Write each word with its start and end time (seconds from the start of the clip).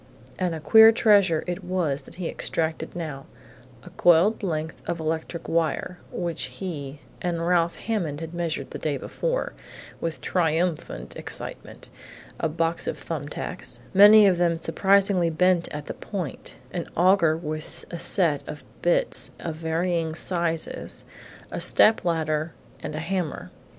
And 0.39 0.63
queer 0.63 0.91
treasure 0.91 1.43
it 1.45 1.63
was 1.63 2.01
that 2.01 2.15
he 2.15 2.27
extracted 2.27 2.95
now 2.95 3.27
a 3.83 3.91
coiled 3.91 4.41
length 4.41 4.81
of 4.87 4.99
electric 4.99 5.47
wire, 5.47 5.99
which 6.11 6.45
he 6.45 7.01
and 7.21 7.45
Ralph 7.47 7.75
Hammond 7.81 8.19
had 8.19 8.33
measured 8.33 8.71
the 8.71 8.79
day 8.79 8.97
before, 8.97 9.53
with 9.99 10.19
triumphant 10.19 11.15
excitement; 11.15 11.89
a 12.39 12.49
box 12.49 12.87
of 12.87 12.97
thumb 12.97 13.27
tacks, 13.27 13.79
many 13.93 14.25
of 14.25 14.39
them 14.39 14.57
surprisingly 14.57 15.29
bent 15.29 15.67
at 15.69 15.85
the 15.85 15.93
point; 15.93 16.55
an 16.73 16.89
augur 16.97 17.37
with 17.37 17.85
a 17.91 17.99
set 17.99 18.41
of 18.47 18.63
bits 18.81 19.29
of 19.39 19.57
varying 19.57 20.15
sizes, 20.15 21.03
a 21.51 21.61
step 21.61 22.03
ladder, 22.03 22.55
and 22.81 22.95
a 22.95 22.99
hammer. 22.99 23.51